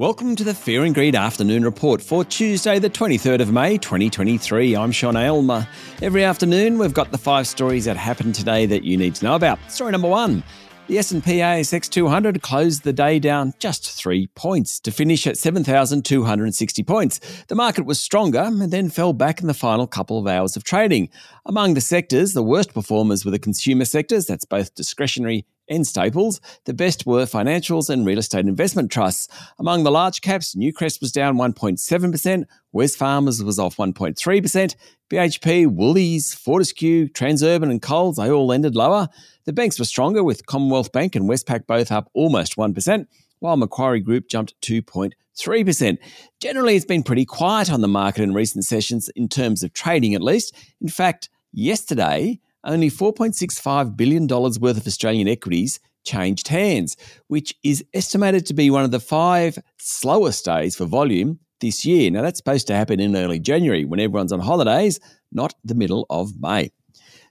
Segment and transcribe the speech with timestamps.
[0.00, 4.74] Welcome to the Fear and Greed Afternoon Report for Tuesday, the 23rd of May, 2023.
[4.74, 5.68] I'm Sean Aylmer.
[6.00, 9.34] Every afternoon, we've got the five stories that happened today that you need to know
[9.34, 9.58] about.
[9.70, 10.42] Story number one.
[10.86, 16.82] The S&P ASX 200 closed the day down just 3 points to finish at 7,260
[16.82, 17.20] points.
[17.48, 20.64] The market was stronger and then fell back in the final couple of hours of
[20.64, 21.10] trading.
[21.44, 26.40] Among the sectors, the worst performers were the consumer sectors, that's both discretionary and staples.
[26.64, 29.28] The best were financials and real estate investment trusts.
[29.58, 34.74] Among the large caps, Newcrest was down 1.7%, Wesfarmers was off 1.3%,
[35.08, 39.08] BHP, Woolies, Fortescue, Transurban, and Coles, they all ended lower.
[39.44, 43.06] The banks were stronger, with Commonwealth Bank and Westpac both up almost 1%,
[43.38, 45.98] while Macquarie Group jumped 2.3%.
[46.40, 50.14] Generally, it's been pretty quiet on the market in recent sessions in terms of trading,
[50.14, 50.54] at least.
[50.80, 56.96] In fact, yesterday, only $4.65 billion worth of Australian equities changed hands,
[57.28, 62.10] which is estimated to be one of the five slowest days for volume this year.
[62.10, 64.98] Now, that's supposed to happen in early January when everyone's on holidays,
[65.32, 66.70] not the middle of May.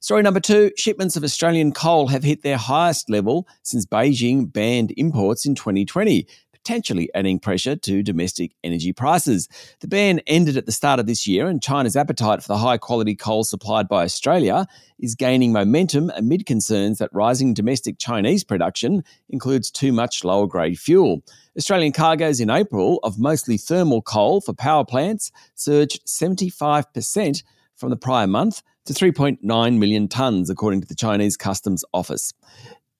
[0.00, 4.92] Story number two shipments of Australian coal have hit their highest level since Beijing banned
[4.96, 6.24] imports in 2020
[6.68, 9.48] potentially adding pressure to domestic energy prices.
[9.80, 12.76] The ban ended at the start of this year, and China's appetite for the high
[12.76, 14.66] quality coal supplied by Australia
[14.98, 20.78] is gaining momentum amid concerns that rising domestic Chinese production includes too much lower grade
[20.78, 21.22] fuel.
[21.56, 27.42] Australian cargoes in April of mostly thermal coal for power plants surged 75%
[27.76, 32.34] from the prior month to 3.9 million tonnes, according to the Chinese Customs Office.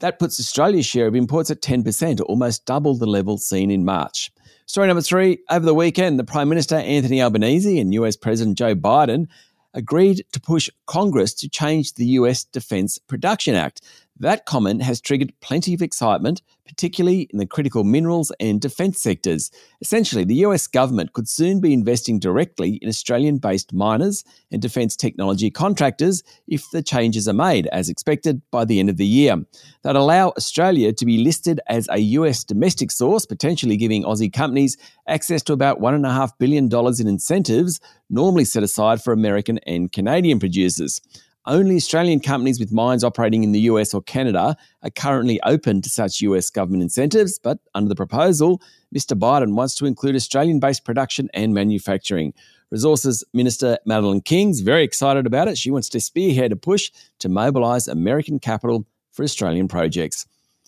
[0.00, 4.30] That puts Australia's share of imports at 10%, almost double the level seen in March.
[4.66, 8.74] Story number three over the weekend, the Prime Minister Anthony Albanese and US President Joe
[8.74, 9.26] Biden
[9.72, 13.80] agreed to push Congress to change the US Defence Production Act.
[14.18, 19.50] That comment has triggered plenty of excitement, particularly in the critical minerals and defence sectors.
[19.82, 24.96] Essentially, the US government could soon be investing directly in Australian based miners and defence
[24.96, 29.36] technology contractors if the changes are made, as expected, by the end of the year.
[29.82, 34.78] That allow Australia to be listed as a US domestic source, potentially giving Aussie companies
[35.06, 41.00] access to about $1.5 billion in incentives normally set aside for American and Canadian producers.
[41.48, 45.88] Only Australian companies with mines operating in the US or Canada are currently open to
[45.88, 48.60] such US government incentives, but under the proposal,
[48.92, 49.16] Mr.
[49.16, 52.34] Biden wants to include Australian based production and manufacturing.
[52.72, 55.56] Resources Minister Madeleine King's very excited about it.
[55.56, 56.90] She wants to spearhead a push
[57.20, 60.26] to mobilise American capital for Australian projects.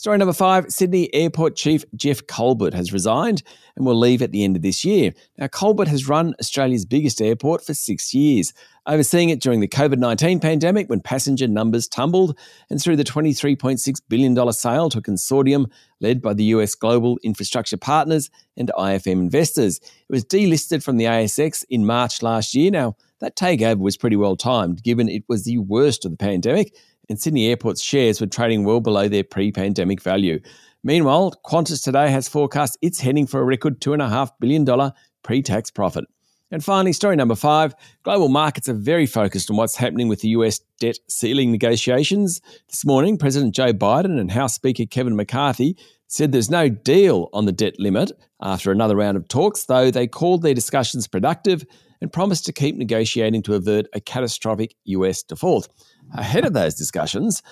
[0.00, 3.42] Story number five Sydney Airport Chief Geoff Culbert has resigned
[3.76, 5.12] and will leave at the end of this year.
[5.36, 8.54] Now, Culbert has run Australia's biggest airport for six years,
[8.86, 12.38] overseeing it during the COVID 19 pandemic when passenger numbers tumbled
[12.70, 17.76] and through the $23.6 billion sale to a consortium led by the US Global Infrastructure
[17.76, 19.80] Partners and IFM investors.
[19.80, 22.70] It was delisted from the ASX in March last year.
[22.70, 26.74] Now, that takeover was pretty well timed given it was the worst of the pandemic
[27.10, 30.40] and Sydney Airport's shares were trading well below their pre pandemic value.
[30.82, 36.06] Meanwhile, Qantas today has forecast it's heading for a record $2.5 billion pre tax profit.
[36.50, 40.30] And finally, story number five global markets are very focused on what's happening with the
[40.30, 42.40] US debt ceiling negotiations.
[42.68, 45.76] This morning, President Joe Biden and House Speaker Kevin McCarthy
[46.08, 48.10] said there's no deal on the debt limit
[48.42, 51.64] after another round of talks, though they called their discussions productive
[52.00, 55.68] and promised to keep negotiating to avert a catastrophic US default.
[56.14, 57.42] Ahead of those discussions,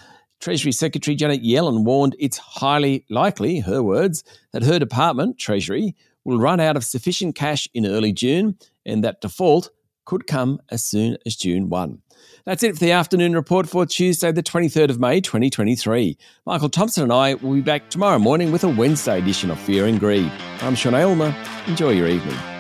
[0.41, 5.95] Treasury Secretary Janet Yellen warned it's highly likely, her words, that her department, Treasury,
[6.25, 8.57] will run out of sufficient cash in early June
[8.89, 9.71] and that default
[10.05, 12.03] could come as soon as June 1.
[12.45, 16.17] That's it for the afternoon report for Tuesday, the 23rd of May, 2023.
[16.47, 19.87] Michael Thompson and I will be back tomorrow morning with a Wednesday edition of Fear
[19.87, 20.33] and Greed.
[20.61, 21.35] I'm Sean Aylmer.
[21.67, 22.58] Enjoy your evening.